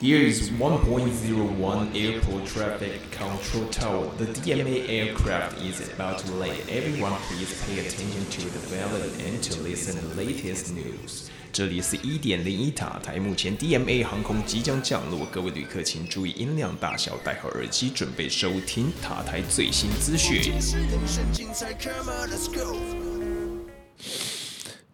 [0.00, 4.08] Here is 1.01 airport traffic control tower.
[4.16, 6.58] The DMA aircraft is about to land.
[6.70, 11.28] Everyone please pay attention to the valid and to listen the latest news.
[11.52, 20.40] 这里是一点零一塔台，目前 DMA 航空即将降落，各位旅客请注意音量大小，戴好耳机，准备收听塔台最新资讯。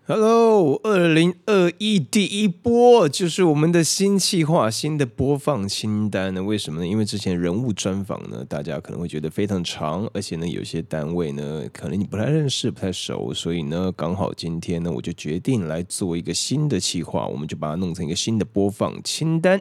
[0.08, 6.44] Hello，二零二一第一波就是我们的新企划、新的播放清单呢？
[6.44, 6.86] 为什么呢？
[6.86, 19.60] 因为之前人物专访呢，大家可能会觉得非常长，而且呢，有些单位呢，可能你不太认识、不太熟，所以呢，刚好今天呢，我就决定来做一个新的企划，我们就把它弄成一个新的播放清单。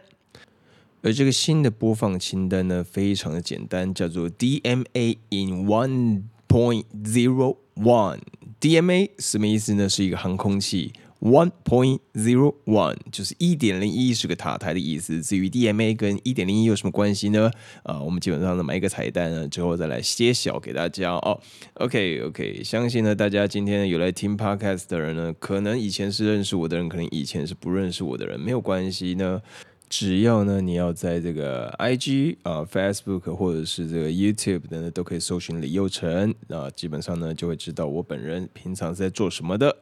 [1.02, 8.20] 而这个新的播放清单呢，非常的简单，叫做 DMA in one point zero one。
[8.66, 9.88] DMA 什么意思呢？
[9.88, 10.92] 是一个航空器。
[11.22, 15.22] One point zero one 就是一点零一是个塔台的意思。
[15.22, 17.52] 至于 DMA 跟一点零一有什么关系呢？
[17.84, 21.40] 啊，我们基本上呢买一个彩蛋呢，之后再来揭晓给大家哦。
[21.76, 29.40] OK OK，相信呢大家今天有来听 Podcast 的人呢，可能以前是认识我的人，可能以前是不认识我的人，没有关系呢。
[29.88, 39.78] 只要呢，你要在这个 IG 啊、Facebook 或者是这个 YouTube 的呢，都可以搜寻李佑成啊，基本上呢就会知道我本人平常是在做什么的。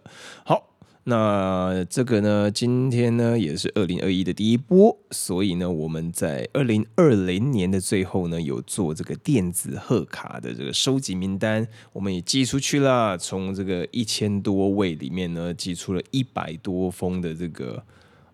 [0.46, 0.70] 好，
[1.06, 17.84] 那这个呢，今天呢也是二零二一的第一波，所以呢，我们在二零二零年的最后呢，有做这个电子贺卡的这个收集名单，我们也寄出去了，从这个一千多位里面呢，寄出了一百多封的这个。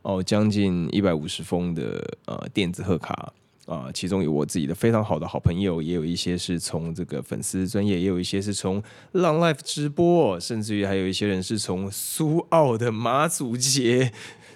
[0.02, 3.33] 哦，将近一百五十封的呃电子贺卡
[3.66, 14.11] 啊，其中有我自己的非常好的好朋友，也有一些是从这个粉丝专业，也有一些是从浪 life 直播，甚至于还有一些人是从苏澳的马祖节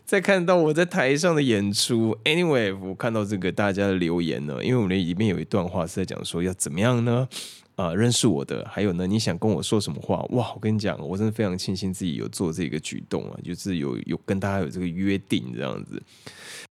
[0.05, 2.17] 在看到我在台上的演出。
[2.23, 7.27] Anyway，我看到这个大家的留言呢，因为我们里面有一段话是在讲说要怎么样呢？
[7.75, 10.17] 啊，认识我的，还有呢，你想跟我说什么话？
[10.29, 16.01] 哇，我跟你讲，我真的非常庆幸自己有做这个举动啊，就是有有跟大家有这个约定这样子。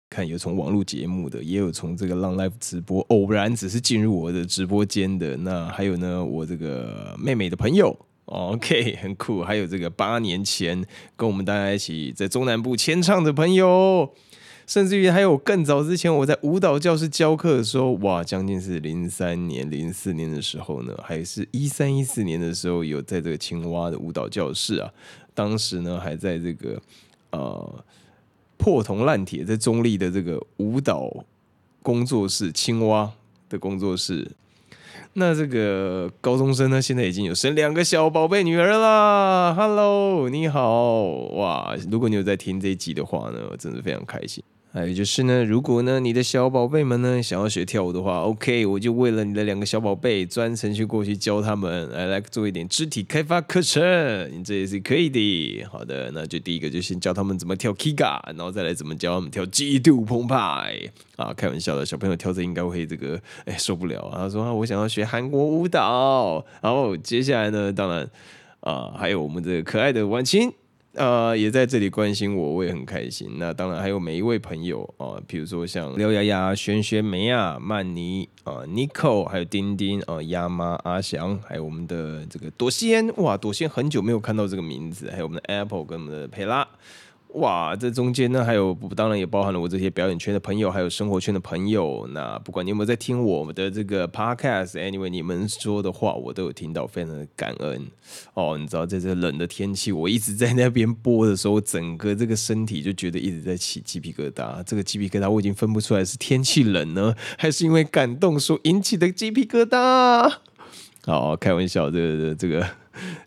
[0.09, 5.37] 看有从网络节目的，也有从这个浪 live 直播偶然只是进入我的直播间的。
[5.37, 7.95] 那还有呢，我这个妹妹的朋友
[8.27, 9.43] ，OK，很酷。
[9.43, 10.83] 还有这个八年前
[11.17, 14.15] 跟我们大家一起在中南部签唱的朋友。
[14.67, 24.93] 甚至于还有更早之前，我在舞蹈教室教课的时候，哇，将近是零三年、零四年的时候呢，还是一三一四年的时候，有在这个青蛙的舞蹈教室啊。
[25.33, 26.83] 当时呢，还在这个
[27.31, 27.85] 呃
[28.57, 31.25] 破铜烂铁，在中立的这个舞蹈
[31.83, 33.13] 工作室青蛙
[33.49, 34.33] 的工作室。
[35.19, 39.55] 那这个高中生呢，现在已经有生两个小宝贝女儿啦。
[39.55, 41.75] Hello，你好，哇！
[41.91, 44.45] 如果你有在听这一集的话呢，我真的非常开心。
[44.77, 53.83] 还有就是呢，如果呢你的小宝贝们呢想要学跳舞的话，OK，我就为了你的两个小宝贝专程去过去教他们，来来做一点肢体开发课程，
[54.31, 55.65] 你这也是可以的。
[55.73, 60.79] 好的，那就第一个就先教他们怎么跳 Kiga，然后再来怎么教他们跳极度澎湃。
[61.17, 64.25] 啊，开玩笑的，小朋友跳这应该会这个哎受不了啊。
[64.25, 66.45] 他说啊，我想要学韩国舞蹈。
[66.61, 68.07] 然后接下来呢，当然
[68.61, 70.53] 啊，还有我们的可爱的婉清。
[70.97, 73.29] 呃，也在这里关心我，我也很开心。
[73.39, 86.67] 那当然还有每一位朋友啊，比如说像刘雅雅、轩轩、梅亚、曼妮啊、Nico，还有丁丁啊、亚妈、阿翔，还有我们的这个朵仙，哇，朵仙很久没有看到这个名字，还有我们的 Apple 跟我们的佩拉。
[87.37, 92.09] 哇，这中间呢，还有当然也包含了我这些表演圈的朋友，还有生活圈的朋友。
[92.13, 97.87] 那不管你有没有在听我们的这个 podcast，anyway，你们说的话我都有听到，非常的感恩
[98.33, 98.57] 哦。
[98.59, 104.63] 你知道，在这冷的天气，我一直在那边播的时候，整个这个身体就觉得一直在起鸡皮疙瘩。
[104.65, 110.33] 这个鸡皮疙瘩我已经分不出来是天气冷呢，还是因为感动所引起的鸡皮疙瘩。
[111.05, 112.67] 好，开玩笑，这个这个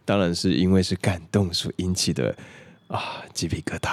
[0.04, 2.36] 当然是因为是感动所引起的。
[2.90, 3.88] 啊，鸡皮疙瘩。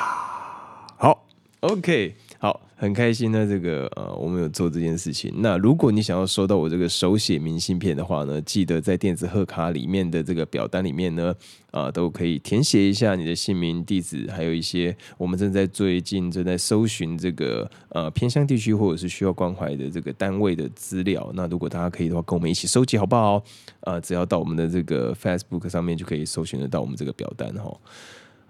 [0.96, 1.26] 好
[1.60, 3.46] ，OK，好，很开心呢。
[3.46, 5.30] 这个呃，我们有做这件事情。
[5.36, 11.34] 那如果你想要收到我这个手写明信片的话呢，记得在电子贺卡里面的这个表单里面呢，
[11.72, 21.30] 啊，都可以填写一下你的姓名、地址，还有一些我们正在最近正在搜寻这个呃偏乡地区或者是需要关怀的这个单位的资料。
[21.34, 23.42] 那如果大家可以的话，跟我们一起收集好不好？
[23.80, 27.78] 啊，只要到我们的这个 Facebook 上面就可以搜寻得到我们这个表单哈。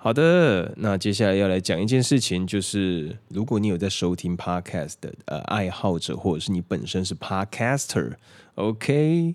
[0.07, 9.35] 好的，那接下来要来讲一件事情，就是如果你有在收听 podcast 的呃爱好者，或者是你本身是 podcaster，OK，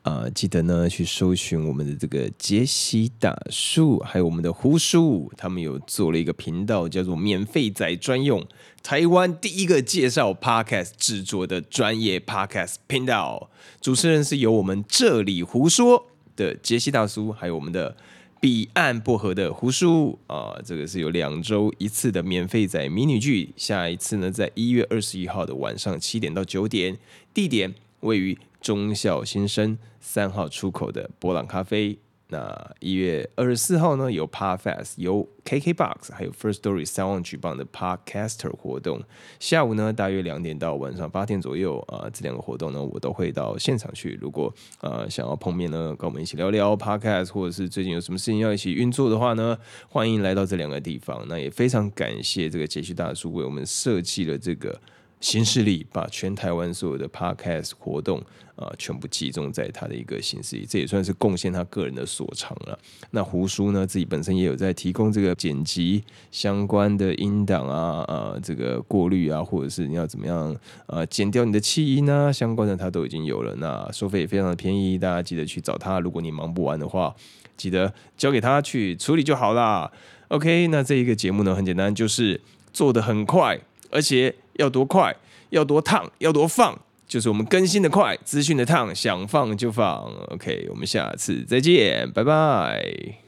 [0.00, 8.42] 啊、记得呢去搜寻我们的这个杰西大叔，还有我们的胡叔，他们有做了一个频道，叫做“免费仔专用”，
[8.82, 13.50] 台湾第一个介绍 podcast 制作的专业 podcast 频道。
[13.82, 17.94] 主持人是由我们这里胡说的杰西大叔，还有我们的。
[18.42, 26.98] 彼岸薄荷的胡叔啊，这个是有两周一次的免费仔迷你剧，下一次呢，在一月二十一号的晚上七点到九点，
[27.32, 31.96] 地点位于中校新生三号出口的波朗咖啡。
[32.32, 39.02] 那一月二十四号呢，有 Podfest，由 KKBox 还有 First Story 三万举办的 Podcaster 活动。
[39.38, 44.18] 下午呢，大约两点到晚上八点左右啊、这两个活动呢，我都会到现场去。
[44.18, 49.58] 如果呃想要碰面呢，跟我们一起聊聊 Podcast，或者是最近有什么事情要一起运作的话呢，
[49.90, 51.22] 欢迎来到这两个地方。
[51.28, 54.80] 那也非常感谢这个杰旭大叔为我们设计了这个。
[55.22, 58.22] 新势力把全台湾所有的 podcast 活动
[58.54, 62.78] 啊、全部集中在他的一个新势力，这也算是贡献他个人的所长了。
[63.10, 70.54] 那胡叔呢，自己本身也有在提供这个剪辑相关的音档啊，呃，这个过滤啊，或者是你要怎么样
[70.86, 73.54] 呃剪掉你的气音啊，相关的他都已经有了。
[73.56, 75.98] 那收费也非常的便宜，大家记得去找他。
[75.98, 77.12] 如果你忙不完的话，
[77.56, 79.90] 记得交给他去处理就好啦。
[80.28, 82.40] OK，那这一个节目呢，很简单，就是
[82.72, 83.58] 做的很快，
[83.90, 85.14] 而且要多快，
[85.50, 90.10] 要多烫，要多放，就是我们更新的快，资讯的烫，想放就放。
[90.30, 92.82] OK，我们下次再见，拜拜。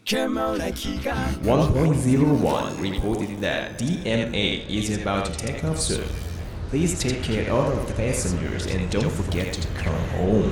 [0.07, 6.05] Come on 来起家，1.01 reported that DMA is about to take off soon.
[6.71, 10.51] Please take care all of the passengers and don't forget to come home.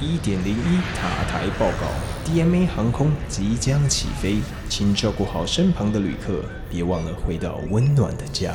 [0.00, 1.86] 一点零一塔台报告
[2.26, 4.36] ，DMA 航空即将起飞，
[4.68, 8.54] 请照顾好身旁的旅客，别忘了回到温暖的家。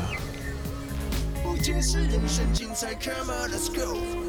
[1.60, 4.19] 不解释人生精彩，Come on let's go。